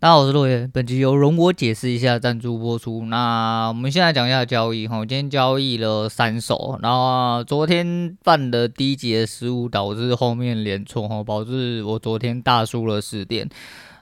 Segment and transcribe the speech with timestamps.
[0.00, 0.70] 大家好，我是落叶。
[0.72, 3.04] 本期由容我解释一下赞助播出。
[3.06, 13.48] 那我们现在讲一下交易哈，今天交易了三手，然后昨天犯的低级的失误导致后面连错哈，导致我昨天大输了十点。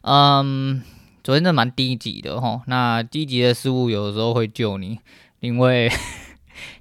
[0.02, 0.82] 嗯，
[1.24, 2.60] 昨天真的蛮低级的哈。
[2.66, 4.98] 那低级的失误有的时候会救你，
[5.40, 5.90] 因为。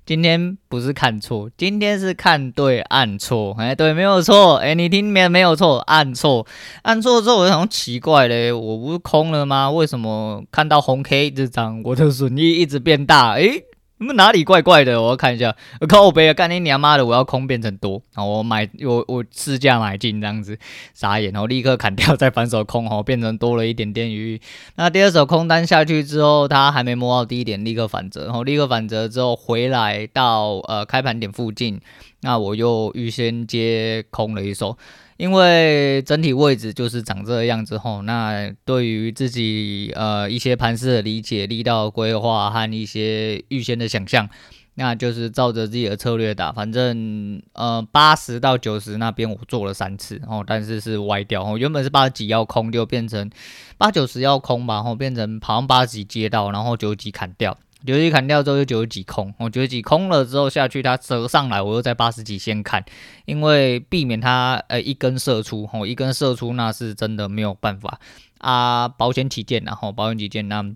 [0.06, 6.46] 今天不是看错，今天是看对按错，哎，对，没有错，哎，你听没没有错，按错，
[6.84, 9.72] 按错之后我就很奇怪嘞，我不是空了吗？
[9.72, 13.32] 为什么看到红 K 这张，我的损益一直变大？
[13.34, 13.64] 哎。
[13.98, 15.02] 那哪里怪怪的？
[15.02, 15.56] 我要看一下。
[15.88, 16.34] 靠北啊！
[16.34, 17.06] 干你娘妈的！
[17.06, 20.58] 我要空变成多，然后我买我我市价买进这样子，
[20.94, 24.40] 傻眼，然后立刻砍掉，再反手空，哦，变成多了一点点余。
[24.76, 31.80] 那第二手空单下去之后，它还没摸到低点，立刻反折，然后立刻反折之后回来到呃开盘点附近，
[32.20, 34.78] 那我又预先接空了一手。
[35.18, 44.30] 因为整体位置就是长这个样子吼，那对于自己呃一些盘势的理解、力道规划和一些预先的想象，
[44.74, 46.52] 那就是照着自己的策略打。
[46.52, 53.30] 反正呃八十到九十那边我做了三次哦，但是是歪掉哦，原本是八十几要空，就变成
[53.78, 57.58] 八九十要空吧，然后变成好像八十几接到，然后九十几砍掉。
[57.86, 62.86] 九十几砍掉之后就九十几空，我九十几空了之后下去，它折上来，我又在八十几先砍，
[63.26, 68.00] 因为避免它呃一根射出，吼一根射出那是真的没有办法
[68.38, 70.76] 啊，保险起见，然后保险起见那。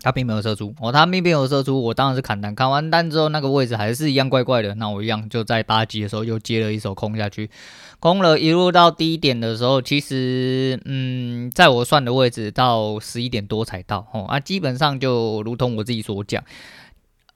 [0.00, 7.50] 他并没有射出，哦，他并没有射出，我当然是砍单，砍完单之后那个位置还是一样怪怪的，那我一样就在八级的时候又接了一手空下去，
[7.98, 16.44] 空了一路到低点的时候，其实，嗯，在我算的位置到十一点多才到，哦，啊，基本上就如同我自己所讲，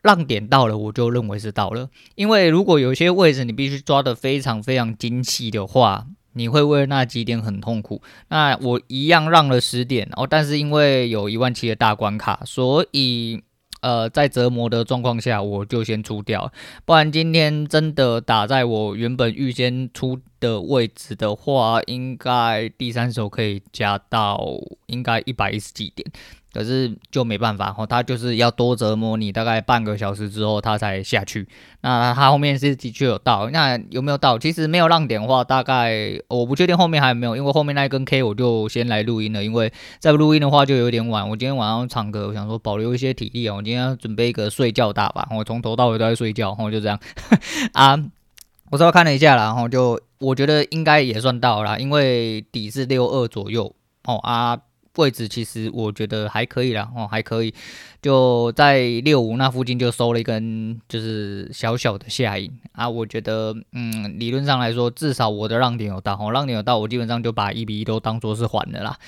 [0.03, 6.07] 浪点到了，我就认为是到了，因为如果有些位置你必须抓得非常非常精细的话。
[6.33, 8.03] 你会为那几点很痛苦。
[8.29, 13.43] 那我一样让了十点哦，但是因为有一万七的大关卡，所以
[13.81, 16.53] 呃，在折磨的状况下，我就先出掉。
[16.85, 24.45] 不然今天真的打在我原本预先出的位置的话，应该第三手可以加到
[24.87, 26.11] 应该一百一十几点。
[26.53, 31.49] 可是就没办法，他就是要多折磨你，大概半个小时之后他才下去。
[31.81, 34.39] 那他后面是的确有到，那有没有到？
[34.39, 41.27] 其实没有浪点的话，大概我不确定后面还有没有，因为后面那一根 K 我就先来录音了，因为再录音的话就有点晚。
[41.27, 47.01] 我今天晚上唱歌，我想说保留一些体力啊，我今天要准备一个睡觉大吧，我从头到尾都在睡觉，然后就这样
[47.73, 47.99] 啊。
[48.73, 53.75] 我稍微看了一下啦，然后就我觉得应该也算到了，因为底是六二左右
[54.05, 54.59] 哦啊。
[54.97, 57.55] 位置其实我觉得还可以啦，哦，还可以，
[58.03, 62.89] 就在六五那附近就收了一根，就是小小的下影啊。
[62.89, 68.99] 我觉得，嗯，理论上来说，至少我的让点有到，哦，让点有到，我基本上就把一比一都当做是还的啦。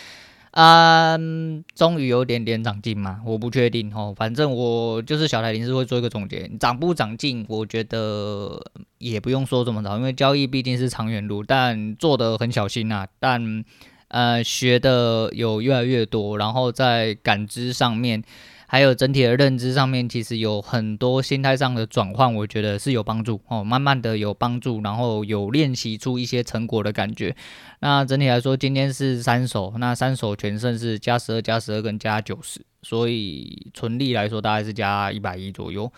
[0.57, 8.61] 嗯，终于有点点长进嘛，我不确定哦，反正我就是小台铃是会做一个总结，长不长进，我觉得
[8.99, 13.65] 也不用说这么早，因为交易毕竟是长远路，但做的很小心呐，但。
[14.09, 18.23] 呃，学的有越来越多，然后在感知上面，
[18.67, 23.63] 还有整体的认知上面，其实有很多心态上的转换，我觉得是有帮助哦。
[23.63, 27.35] 慢慢的有帮助，然后有练习出一些成果的感觉。
[27.81, 35.93] 那整体来说，今天是三手，那三手全胜是加十二、加十二跟加九十，所以纯利来说大概是加一百一左右。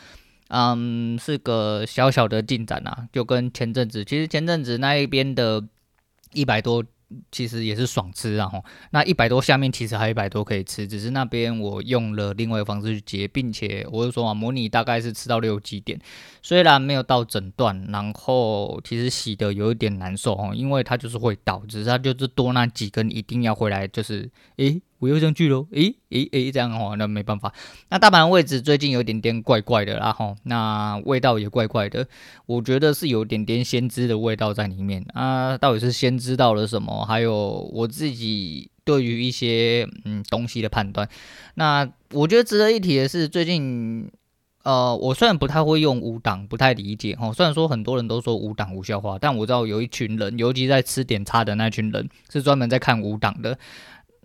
[0.48, 5.64] 嗯，是个小小的进展啊，就跟前阵子，其实前阵子那一边的
[6.32, 6.84] 一百多。
[7.30, 16.00] 其实也是爽吃，啊，吼那一百多下面其实还有一百多可以吃，只是那边我用了另外一个方式去结，并且我就说啊，模拟大概是吃到六几点，
[16.42, 24.80] 虽然没有到整段，然后其实洗的有一点难受哦，因为它就是会倒，只是它就是多那几根一定要回来，就是诶。
[24.98, 27.52] 我又上去喽，诶诶诶，这样的话那没办法。
[27.90, 32.06] 那大盘位置最近有点点怪怪的啦吼，那味道也怪怪的，
[32.46, 35.58] 我觉得是有点点先知的味道在里面啊。
[35.58, 37.04] 到底是先知道了什么？
[37.04, 41.08] 还有我自己对于一些嗯东西的判断。
[41.54, 44.10] 那我觉得值得一提的是，最近
[44.62, 47.32] 呃，我虽然不太会用五档，不太理解吼。
[47.32, 53.58] 虽然说很多人都说五档无效化，但我知道有一群人，尤其在吃点差的那群人，是专门在看五档的。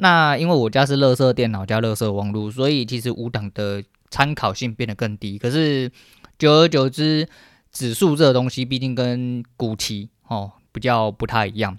[0.03, 5.37] 那因为我家是垃圾电脑加垃圾网络，所以其实五档的参考性变得更低。
[5.37, 5.91] 可是
[6.39, 7.29] 久而久之，
[7.71, 11.77] 指数这个东西毕竟跟股期哦比较不太一样，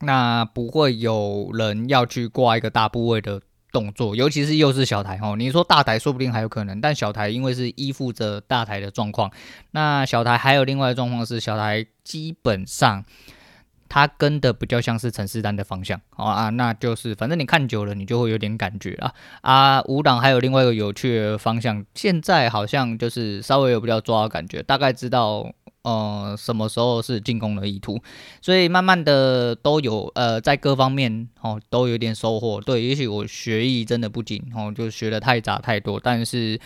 [0.00, 3.40] 那不会有人要去挂一个大部位的
[3.72, 5.34] 动作，尤其是又是小台哦。
[5.34, 9.32] 你说大台说不定还有可能，但小台因为是依附着大台的状况，
[9.70, 13.06] 那小台还有另外的状况是小台基本上。
[13.88, 19.12] 它跟的比较像是陈思丹的方向，好啊，那就是反正你看久了，你就会有点感觉啊。
[19.42, 25.50] 啊，五档还有另外一个有趣的方向，现在好像就是稍微有比较抓的感觉，大概知道
[25.82, 28.00] 呃什么时候是进攻的意图，
[28.40, 32.60] 所以慢慢的都有呃在各方面哦都有点收获。
[32.60, 36.58] 对，也许我学艺真的不精哦，就学的太杂太多，但是。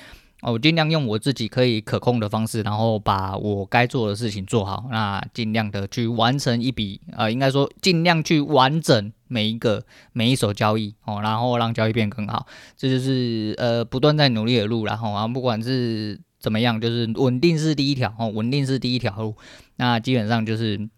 [0.42, 4.86] 哦我尽量用我自己可以可控的方式，然后把我该做的事情做好。
[4.90, 12.46] 那尽量的去完成一笔，呃，应该说尽量去完整每一个每一手交易哦，然后让交易变更好。
[12.76, 19.34] 这就是呃不断在努力的路，然后啊，不管是怎么样，就是稳定是第一条哦，稳定是第一条路。
[19.76, 20.88] 那基本上就是。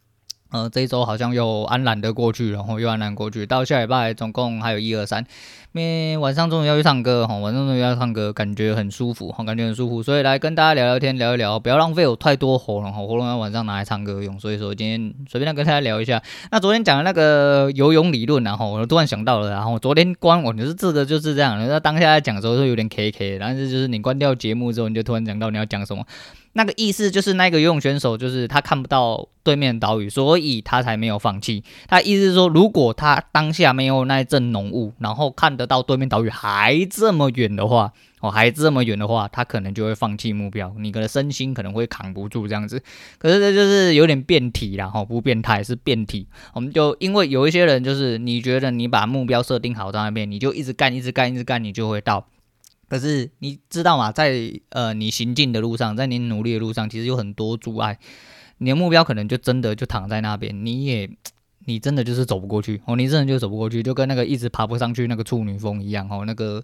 [0.53, 5.25] 呃，这一周好像又安然的过去，然后又安然过去，到下礼拜总共还有一二三，
[5.73, 16.23] 因为晚上终于要去唱歌哈，晚上终于要唱歌，感觉很舒服哈，感觉很舒服，所以来跟大家聊聊天，聊一聊，不要浪费我太多喉咙哈，喉咙要晚上拿来唱歌用，所以说今天随便来跟大家聊一下。
[16.51, 26.05] 那昨天讲的那个游泳理论，然后我突然想到了，然后昨天关我就是这个就是这样，那当下在讲的时候是有点 K K，但是就是你关掉节目之后，你就突然讲到你要讲什么。
[26.55, 31.65] 那个意思就是，那个游泳选手就是他看不到对面岛屿，所以他才没有放弃。
[31.89, 40.75] 他意思是说，如果他当下没有那一阵浓雾，然后看得到对面岛屿还这么远的话，哦，还这么远的话，他可能就会放弃目标。
[40.79, 42.83] 你的身心可能会扛不住这样子。
[43.19, 46.27] 可是这就是有点变体啦，哈，不变态是变体。
[46.53, 52.27] 我们就因为有一些人就是，你觉得你把目标设定好在那边，你就一直干，一直干，一直干，你就会到。
[52.93, 54.13] 可是你知道吗？
[54.13, 57.99] 在呃你行进的路上，在你努力的路上，其实有很多阻碍。
[58.59, 61.09] 你的目标可能就真的就躺在那边，你也
[61.65, 66.25] 你真的就是走不过去哦，你真的就走不过去，就跟那个一直爬不上去那个处女峰一样哦。
[66.27, 66.63] 那个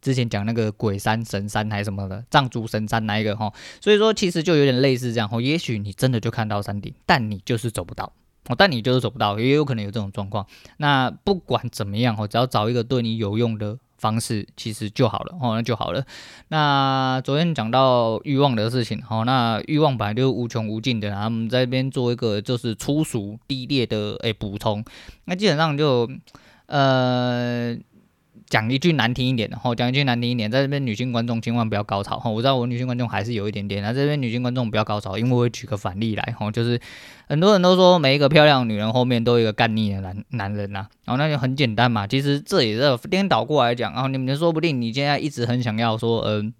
[0.00, 5.40] 之前讲那个鬼山神山还是什么的藏族神山那一个哈，所以说其实就有点类似这样哦。
[5.40, 8.12] 也许你真的就看到山顶，但你就是走不到
[8.46, 10.46] 哦，但你就是走不到，也有可能有这种状况。
[10.76, 13.76] 那不管怎么样哦，只要找一个对你有用的。
[14.04, 16.04] 方式其实就好了哦，那就好了。
[16.48, 24.84] 那昨天讲到欲望的事情，好，那欲望本来就是无穷无尽的，然后我们在这边做一个就是粗俗低劣的诶补充，
[25.24, 26.10] 那基本上就
[26.66, 27.74] 呃。
[28.54, 36.80] 讲一句难听一点的，吼，讲一句难听一点，在这边女性观众千万不要高潮，吼，我知道我女性观众还是有一点点，那这边女性观众不要高潮，因为我会举个反例来，吼，就是
[37.26, 46.54] 很多人都说每一个漂亮女人后面都有一个干腻的男男人呐，然后那就很简单嘛，其实这也是颠倒过来讲，然后你们说不定你现在一直很想要说，嗯、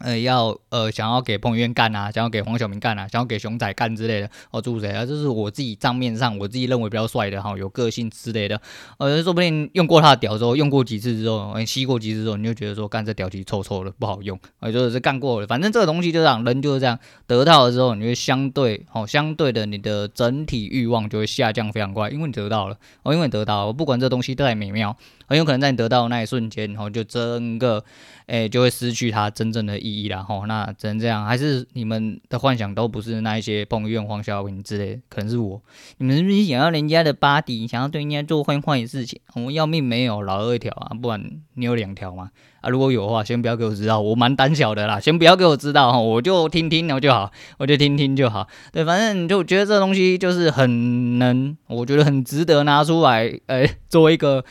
[0.00, 8.60] 呃，要呃，想要给彭于晏干啊，想要给黄晓明干啊，想要给熊仔干之类的哦，诸如此类啊，这是我自己账面上我自己认为比较帅的哈，有个性之类的。
[8.98, 14.38] 呃，说不定用过他的屌之后，用过几次之后，吸过几次之后，你就觉得说干这屌其实臭臭的，不好用。
[14.60, 24.96] 呃，就是干过了，反正这个东西就这样，人就是这样，得到了之后，你会相对哦，相对的你的整体欲望就会下降非常快，因为你得到了哦，因为你得到了，不管这东西再美妙。
[25.30, 27.84] 很有可能在你得到的那一瞬间，然后就整个，
[28.26, 30.44] 诶、就会失去它真正的意义了，吼。
[30.46, 35.62] 那只能这样，还是你们的幻想都不是那一些彭于晏、黄晓明之类，可能是我。
[35.98, 39.20] 你们是不是想要人家的 body，想要对人家做坏坏的事情？
[39.34, 41.24] 我们要命没有，老二一条啊，不然
[41.54, 42.30] 你有两条嘛？
[42.60, 48.48] 啊，如果有的话，先不要给我知道，我蛮胆小的啦，先不要给我知道哈，我就听听然后就好，我就听听就好。
[48.72, 54.44] 对，反正就觉得这东西就是很能，我觉得很值得拿出来，诶、欸， 做一个。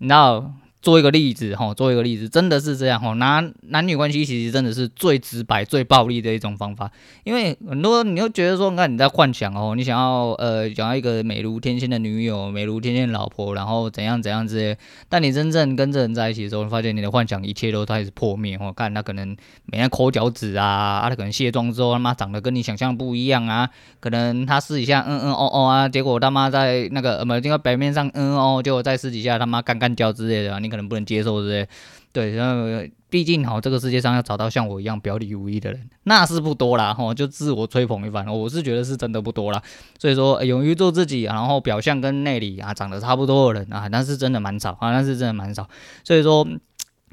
[0.00, 0.59] 那。
[0.82, 3.12] 做一个例子哈，做一个例子，真的是这样哈。
[3.14, 6.90] 拿男女关系其实真的是最直白、最暴力的一种方法，
[7.22, 14.78] 因为很多你又觉得说，那你在幻想哦，你想要呃，想要一个美如天仙的女友、美如天仙的老婆，然后怎样怎样之类。
[15.10, 18.56] 但你真正跟这人在一起的时候，发现你的幻想一切都开始破灭。
[18.58, 23.68] 哦看他可能每天抠脚趾啊，啊，他可能卸妆之后他妈长得跟你想象不一样啊，
[24.00, 30.69] 可能他私底下嗯嗯哦哦啊，结果他妈在那个呃，没有，表面上嗯哦，结果在私底下他妈干干叫之类的，你。
[30.70, 31.68] 可能不能接受这些，
[32.12, 39.60] 对，然后毕竟哈，这个世界上要找到像我一样表里如一的人，那是不多啦，哈，就自我吹捧一番，我是觉得是真的不多啦。
[39.98, 45.68] 所以说，勇于做自己，然后表象跟内里啊长得差不多的人啊，那是真的蛮少啊，那是真的蛮少。
[46.04, 46.46] 所以说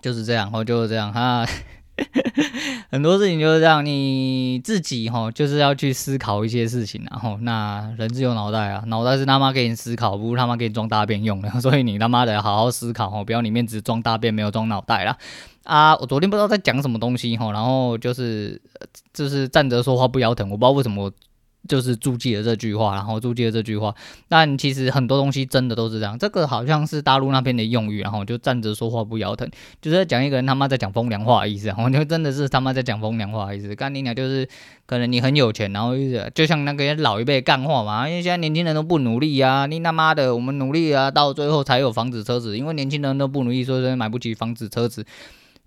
[0.02, 1.46] 就是这样，哦，就是这样哈。
[2.92, 15.18] 很多事情就是这样，你自己哈就是要去思考一些事情，然后那人是有脑袋啊，脑袋是他妈给你思考，不是他妈给你装大便用的， 所以你他妈得好好思考哦，不要里面只装大便没有装脑袋啦。
[15.64, 15.94] 啊！
[15.98, 18.62] 我昨天不知道在讲什么东西哈，然后就是
[19.14, 21.12] 就是站着说话不腰疼，我不知道为什么
[21.68, 23.94] 就是注记了这句话，然后注记了这句话。
[24.28, 29.50] 但其实很多东西真的都是这样，这个好像是大陆那边的用语，然后就站着说话不腰疼，
[29.82, 33.76] 就是讲一个人他妈在讲风凉话的意思，然后就真的是他妈在讲风凉话的意思。
[33.76, 34.48] 干你娘就是
[34.86, 45.06] 可能你很有钱，然后就是就像那个老一辈干话嘛，因为现在年轻人都不努力啊，你他妈的我们努力啊，到最后才有房子车子，因为年轻人都不努力，所以说买不起房子车子。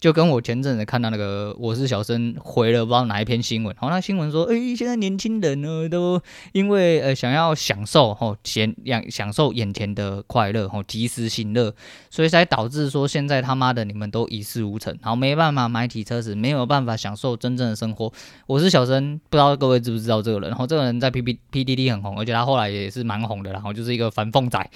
[0.00, 6.18] 就跟我前阵子看到那个我是小生回了不知道哪一篇新闻，然后，那新闻说，诶、欸，现在年轻人呢都
[6.52, 11.74] 因为呃想要享受吼钱，享享受眼前的快乐吼及时行乐，
[12.08, 18.10] 所以才导致说现在他妈的你们都一事无成，然后没办法买起车子，没有办法享受真正的生活。
[18.46, 20.48] 我是小生，不知道各位知不知道这个人？
[20.48, 24.70] 然后这个人在 P P P D D 很红，而且他后来也是蛮红的，然后就是一个反讽仔。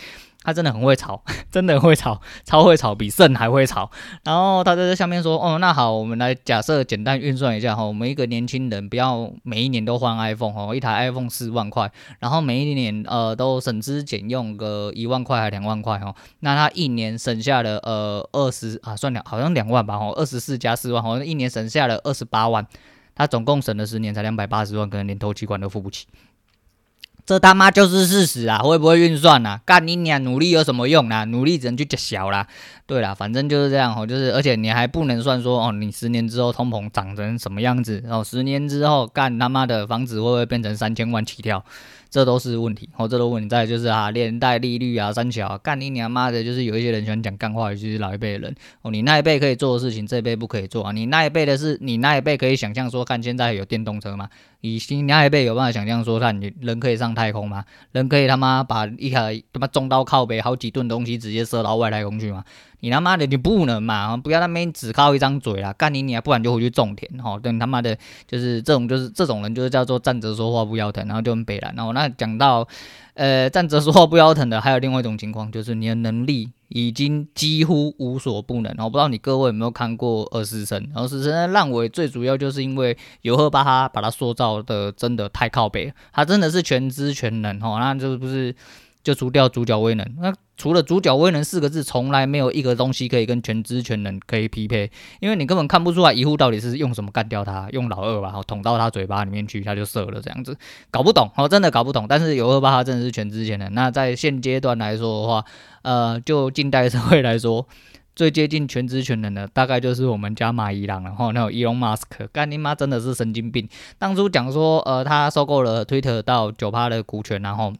[0.44, 1.20] 他真的很会炒，
[1.50, 3.90] 真的很会炒，超会炒，比肾还会炒。
[4.22, 22.66] 然后他在这下面说：“哦，那好，我们来假设简单运算一下哈，我们一个年轻人不要每一年都换 iPhone 哈，一台 iPhone 四万块，然后每一年呃都省吃俭用个一万块还两万块哈，那他一年省下了呃二十啊，算两好像两万吧哈，二十四加四万，好像一年省下了二十八万，
[23.14, 26.06] 他总共省了十年才两百八十万，可能连头期款都付不起。”
[27.26, 28.58] 这他妈就是事实啊！
[28.58, 29.58] 会不会运算啊？
[29.64, 30.22] 干你娘！
[30.22, 31.24] 努力有什么用啊？
[31.24, 32.46] 努力只能去揭晓啦。
[32.86, 34.06] 对啦，反正就是这样哦。
[34.06, 38.02] 就是而且你还不能算说哦，你十年之后通膨涨成什么样子？
[38.04, 41.64] 然后十年之后干他妈的房子会不会变成三千万起跳？
[42.14, 43.08] 这都是问题哦。
[43.08, 43.48] 这都问题。
[43.48, 48.90] 再就是啊，连带利率啊，三小干你娘妈的，就是有一些人喜欢讲干话，尤其是老一辈的人哦。
[48.92, 50.92] 你那一辈可以做的事情，这一辈不可以做啊。
[50.92, 54.28] 你那一辈的是，你那一辈可以想象说，看现在有电动车吗？
[54.60, 57.64] 你新那一辈有办法想象说，看你人可以上太空吗？
[57.90, 62.44] 人可以他妈把一台他妈重刀靠背好几吨东西直接射到外太空去吗？
[62.84, 64.14] 你他妈的，你不能嘛！
[64.14, 66.20] 不要那边只靠一张嘴啦，干你你啊！
[66.20, 67.38] 不然就回去种田哈。
[67.38, 67.96] 等他妈的，
[68.28, 71.58] 就是这种，就是这种人，就是叫做站着说话不腰疼，然后就很北。
[71.58, 72.68] 然后那讲到，
[73.14, 78.70] 呃，站着说话不腰疼的，还有另外一种情况，就是你的能力已经几乎无所不能。
[78.76, 88.54] 我不知道你各位有没有看过《二师生》，《二师生》的烂尾最主要就是因为尤赫巴哈把他塑造的真的太靠北，他真的是全知全能哈，那就是不是？
[89.02, 100.56] 就除掉主角威能，那除了主角威能四个字，从来没有一个东西可以跟全知全能可以匹配，因为你根本看不出来一护到底是用什么干掉他，用老二吧，然后捅到他嘴巴里面去，他就射了这样子，
[100.92, 102.06] 搞不懂，哦，真的搞不懂。
[102.08, 103.74] 但是有二八，他真的是全知全能。
[103.74, 105.44] 那在现阶段来说的话，
[105.82, 107.66] 呃，就近代社会来说，
[108.14, 113.68] 最接近全知全能的，大概就是我们家马伊郎了，然后那种伊隆马斯克，干你妈真的是神经病。
[113.98, 117.72] 当初讲说，呃，他收购了推特到九趴的股权，然后。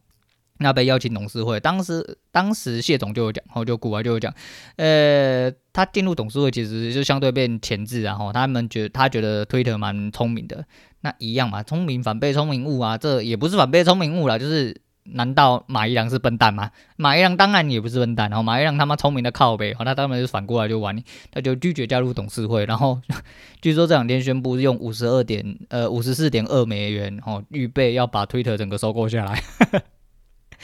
[0.59, 4.33] 那被邀请董事会，当时当时谢总就有讲，然后就股外就有讲，
[4.77, 10.65] 呃，他进入董事会其实就相对变前置，然后他们觉得他觉得推特蛮聪明的，
[11.01, 16.71] 那一样嘛，聪明反被聪明误啊，这也不是反被聪明误啦，就是难道马一郎是笨蛋吗？
[16.97, 20.97] 马一郎当然也不是笨蛋，然后马一郎他妈聪明的靠北，好，他当然就反过来就玩，
[21.33, 23.01] 他就拒绝加入董事会，然后
[23.61, 29.43] 据说这两天宣布用五十二点呃五十四点二美元，哦，预备要把推特整个收购下来。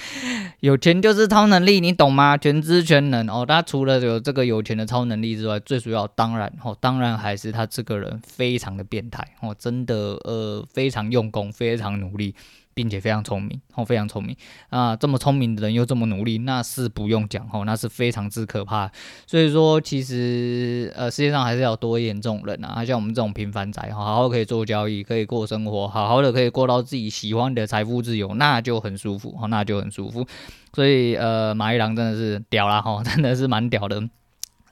[0.60, 2.36] 有钱就是超能力，你懂吗？
[2.36, 3.44] 全知全能哦。
[3.46, 12.34] 他除了有这个有钱的超能力之外，最主要当然哦，当然还是他这个人非常的变态哦，真的呃非常用功，非常努力。
[12.80, 14.34] 并且非常聪明哦，非常聪明
[14.70, 14.96] 啊！
[14.96, 18.90] 这么聪明的人又这么努力，那是不用讲哦，那是非常之可怕。
[19.26, 30.26] 所以说，其实呃，世界上还是要多一点这种人啊，像我们这种平凡仔，好好可以做交易，可以过生活，好好的可以过到自己喜欢的财富自由，那就很舒服哦，那就很舒服。
[30.72, 34.02] 所以呃，马一郎真的是屌啦哈， 真的是蛮屌的。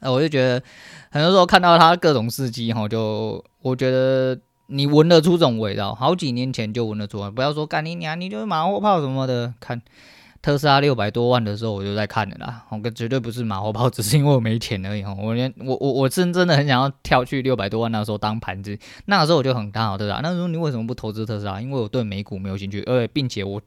[0.00, 0.62] 呃，我就觉得
[1.10, 4.38] 很多时候看到他各种事迹哈，就我觉得。
[4.70, 7.30] 你闻得出这种味道，好几年前就闻得出来。
[7.30, 9.52] 不要说干你娘，你就是马后炮什么的。
[9.58, 9.80] 看
[10.42, 12.64] 特斯拉六百多万的时候，我就在看了啦。
[12.68, 15.02] 我跟绝对不是马后炮，只是因为我没钱而已。
[15.02, 18.78] 我连我我我真真的很想要跳去六百多万那时候当盘子。
[19.06, 20.20] 那个时候我就很看好特斯拉。
[20.20, 21.60] 那时候你为什么不投资特斯拉？
[21.60, 23.60] 因为我对美股没有兴趣，而且并且我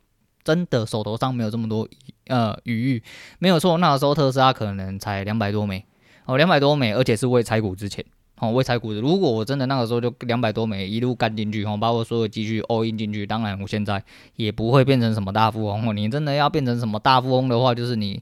[0.43, 1.87] 真的手头上没有这么多
[2.27, 3.03] 呃余裕。
[3.39, 5.83] 没有错，那个时候特斯拉可能才两百多美
[6.25, 8.05] 哦，两百多美，而且是未拆股之前。
[8.41, 14.03] 哦，未拆股子，如果我真的那个时候就两百多枚一路干进去，哦，把我所有积蓄 all in 进去，当然我现在
[14.35, 15.87] 也不会变成什么大富翁。
[15.87, 18.19] 哦，你真的要变成什么大富翁的话，就是你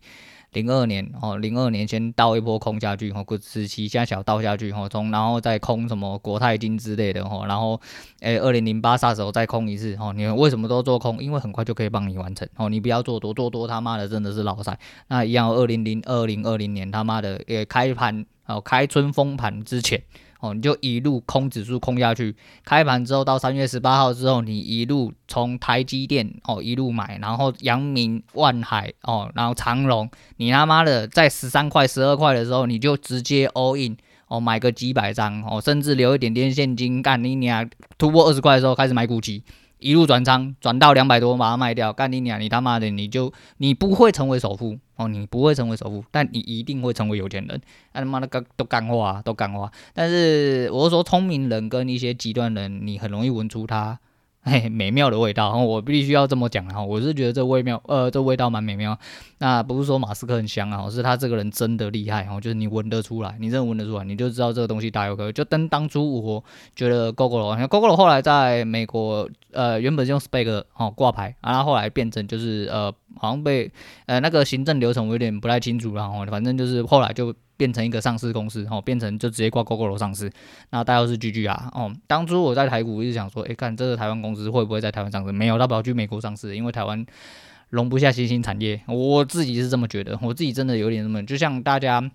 [0.53, 7.79] 零二年哦，零二年先倒一波空下去，哦，股市期加小倒下去，哦，从然后再空什么国泰金之类的，哦，然后
[8.21, 11.21] 诶，二零零八啥时候再空一次，哦，你们为什么都做空？
[11.23, 14.77] 因为很快就可以帮你完成，哦，你不要做多做多，他妈的真的是老塞。
[15.07, 18.25] 那一样，二零零二零二零年他妈的也开盘。
[18.49, 20.01] 哦，开春封盘之前，
[20.39, 33.97] 哦，你就一路空指数空下去，开盘之后到三月十八号之后，你一路从台积电哦一路买，然后阳明、万海哦，然后长荣，你他妈的在十三块、十二块的时候，你就直接 all in
[34.29, 39.43] 哦，买个几百张哦，甚至留一点点现金，干你娘突破二十块的时候开始买股基。
[39.79, 41.91] 一路转仓，转到两百多，把它卖掉。
[41.91, 42.39] 干你娘！
[42.39, 47.61] 你他妈的，你就你不会成为首富哦，你不会成为首富，但你一定会成为有钱人。
[47.93, 49.71] 啊他妈的，干都干话，都干话。
[49.93, 53.99] 但是我是说，聪明人跟一些极端人，你很容易闻出他。
[54.41, 58.97] 嘿，美妙的味道，然后我必须要这么讲哈，我是觉得这味妙，呃，这味道蛮美妙。
[59.39, 65.29] 那不是说马斯克很香啊，是他这个人真的厉害哦，就是你闻得出来，你真的闻得出来，你就知道这个东西大有可。
[65.31, 66.43] 就跟当初我
[66.73, 73.71] 觉得 Gogoro，像 Gogoro 后来在美国，呃，原本是用 SPAC 哦挂牌，然后后来变成就是呃，好像被
[74.07, 77.35] 呃那个行政流程我有点不太清楚了哈，反正就是后来就。
[77.59, 80.31] 变成一个上市公司，哦，变成就直接挂 g o g o 上市，
[80.69, 85.33] 那大家都是 GG 啊，哦，当初我在台股一直想说，诶，看这个台湾公司会不会在台湾上市？
[85.33, 87.05] 没有，它跑去美国上市，因为台湾
[87.69, 92.09] 容不下新兴产业，我自己是这么觉得，我自己真的有点这么，就像大家。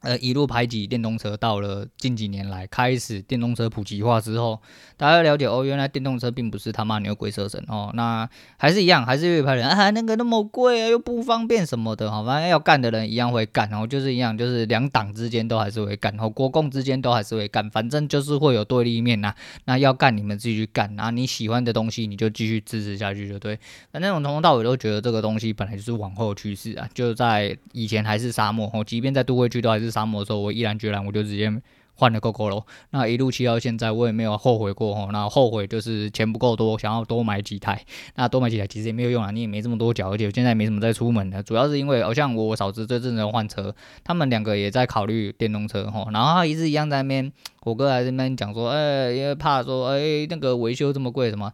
[0.00, 4.58] 呃，一路排挤电动车，到了近几年来开始电动车普及化之后，
[4.96, 8.26] 大家了解哦，原来电动车并不是他妈牛鬼蛇神哦，那
[8.56, 19.34] 还是一样，还是有一派人啊，那个那么贵啊，又不方便什么的，好，反正要干的人一样会干，然后就是一样，就是两党之间都还是会干，然后国共之间都还是会干，反正就是会有对立面呐，
[19.66, 23.58] 那要干你们自己去干，啊你喜欢的东西你就继续支持下去就对，
[23.92, 29.89] 反正我从头到尾都觉得这个东西本来就是往后趋势啊，就在以前还是沙漠哦，即便在都会区都还是。
[29.90, 31.52] 沙漠的时候，我毅然决然，我就直接
[31.94, 32.64] 换了 Gogoro。
[32.90, 35.12] 那一路骑到现在，我也没有后悔过吼。
[35.12, 37.84] 那后悔就是钱不够多，想要多买几台。
[38.14, 41.42] 那多买几台其实也没有用啊，你也没这么多脚，而且我现在没什么在出门的。
[41.42, 46.06] 主要是因为好像我嫂子这阵子换车，他们两个也在考虑电动车哈。
[46.12, 47.30] 然后他一直一样在那边，
[47.64, 51.52] 我哥还在那边讲说，哎、因为怕说，哎、那个维修这么贵什么。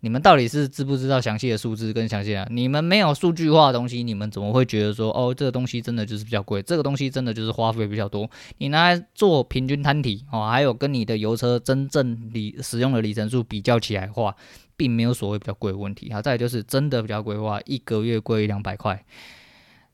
[0.00, 2.46] 你们到底是知不知道详细的数字跟详细啊？
[2.50, 6.62] 你们没有数据化的东西，你们怎么会觉得说哦，这个东西真的就是比较贵？
[6.62, 8.30] 这个东西真的就是花费比较多？
[8.58, 14.36] 你拿来做平均摊体哦，还有跟你的油车真正里使用的里程数比较起来的话，
[14.76, 16.12] 并没有所谓比较贵的问题。
[16.12, 19.04] 好，再就是真的比较贵的话，一个月贵一两百块，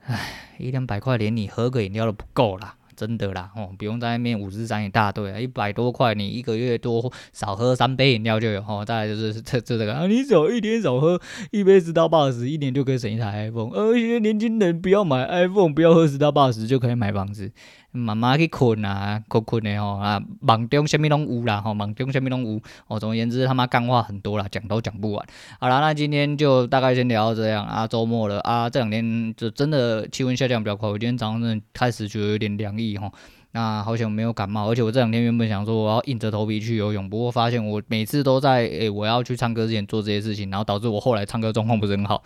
[0.05, 2.75] 唉， 一两百块连你喝个饮料都不够啦。
[2.97, 8.85] 真的啦，哦，不用在外面五十三一大堆啊，一百多块，你一个月多少喝三杯饮料就有哦。
[8.87, 13.71] 大概就是 这这这个啊，你少一天少喝一杯十到八十，一年就可以省一台 iPhone。
[13.71, 17.51] 而且年轻人不要买 iPhone，不要喝十到八十就可以买房子。
[17.95, 22.99] 慢慢去困啊，困困的吼啊，梦中什么拢有啦吼，梦中什么拢有哦。
[22.99, 25.27] 总而言之，他妈干话很多啦，讲都讲不完。
[25.61, 27.87] 好啦，那今天就大概先聊到这样啊。
[27.87, 30.89] 周末了啊，这两天就真的气温下降比较快。
[30.89, 33.13] 我今天早上真的开始觉得有点凉吼。
[33.55, 42.23] 那好像没有感冒，而且我这两天原本想说我要硬着头皮去游泳，不过发现我每次都在诶、我要去唱歌之前做这些事情，然后导致我后来唱歌状况不是很好。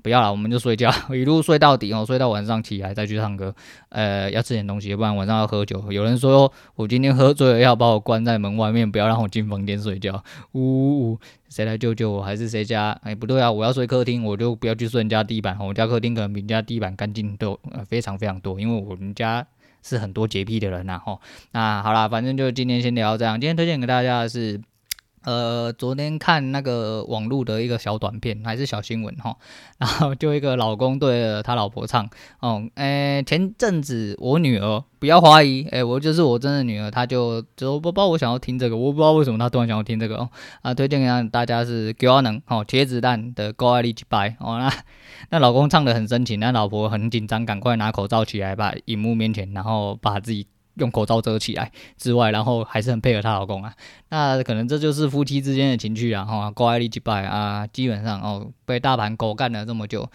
[0.00, 3.52] 不要了，我们就睡觉，一路睡到底哦，睡到晚上起来再去唱歌。
[3.88, 5.90] 呃，要吃点东西，不然晚上要喝酒。
[5.90, 10.22] 有人说我今天喝醉了，要把我关在门外面，不要让我进房间睡觉。
[10.52, 11.18] 呜呜呜，
[11.48, 12.22] 谁来救救我？
[12.22, 12.96] 还是谁家？
[13.02, 15.58] 哎，不对啊，我要睡客厅，我就不要去睡人家地板。
[15.58, 19.44] 我家客厅可能比人家地板干净都呃非常非常多，因为我们家
[19.82, 21.20] 是很多洁癖的人然后，
[21.52, 23.40] 那好啦，反正就今天先聊这样。
[23.40, 24.60] 今天推荐给大家的是。
[25.24, 29.36] 呃，昨天看那个网络的一个小短片，还是小新闻哈，
[29.78, 32.08] 然后就一个老公对着他老婆唱
[32.40, 40.30] 哦，诶，前阵子我女儿不要怀疑，诶，我就是我真的女儿，她就就不知道我想要听这个，我不知道为什么她突然想要听这个哦，
[40.62, 44.72] 啊，推荐给大家是高阿能哦，茄子蛋的高爱力击败哦，那
[45.30, 50.46] 那老公唱得很深情，那老婆很紧张，赶快拿口罩起来，把荧幕面前，然后把自己。
[50.78, 53.72] 用口罩遮起来之外，然后还是很配合她老公啊。
[54.10, 56.24] 那可能这就是夫妻之间的情趣啊。
[56.24, 60.08] 哈，高爱力击败啊，基本上哦，被大盘狗干了这么久，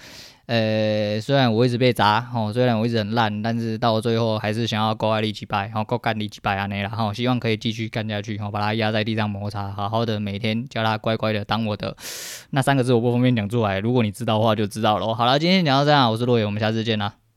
[0.47, 11.95] 呃，虽然我一直被砸，哦，虽然我一直很烂，但是到最后还是想要高爱力击败，然后高干力击败啊，那了哈，希望可以继续干下去，然后把它压在地上摩擦，好好的每天叫它乖乖的当我的
[12.49, 15.13] 那三个字，我不方便讲出来，如果你知道的话就知道了。
[15.13, 17.22] 好了，今天讲到这样，我是洛野，我们下次见啦。